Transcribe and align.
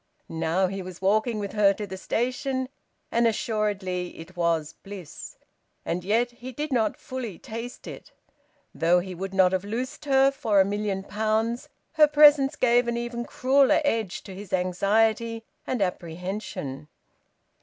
Now 0.29 0.65
he 0.65 0.81
was 0.81 0.99
walking 0.99 1.37
with 1.37 1.51
her 1.51 1.75
to 1.75 1.85
the 1.85 1.95
station; 1.95 2.69
and 3.11 3.27
assuredly 3.27 4.17
it 4.17 4.35
was 4.35 4.73
bliss, 4.81 5.37
and 5.85 6.03
yet 6.03 6.31
he 6.31 6.51
did 6.51 6.73
not 6.73 6.97
fully 6.97 7.37
taste 7.37 7.85
it. 7.85 8.11
Though 8.73 8.97
he 8.99 9.13
would 9.13 9.31
not 9.31 9.51
have 9.51 9.63
loosed 9.63 10.05
her 10.05 10.31
for 10.31 10.59
a 10.59 10.65
million 10.65 11.03
pounds, 11.03 11.69
her 11.91 12.07
presence 12.07 12.55
gave 12.55 12.87
an 12.87 12.97
even 12.97 13.25
crueller 13.25 13.79
edge 13.85 14.23
to 14.23 14.33
his 14.33 14.53
anxiety 14.53 15.43
and 15.67 15.83
apprehension. 15.83 16.87